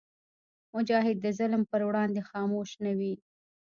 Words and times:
مجاهد 0.75 1.17
د 1.21 1.27
ظلم 1.39 1.61
پر 1.71 1.81
وړاندې 1.87 2.25
خاموش 2.29 2.69
نه 2.83 2.91
وي. 2.97 3.13